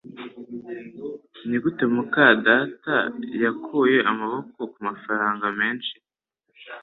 Nigute 1.47 1.83
muka 1.95 2.25
data 2.47 2.95
yakuye 3.43 3.97
amaboko 4.11 4.59
kumafaranga 4.73 5.45
menshi? 5.59 5.95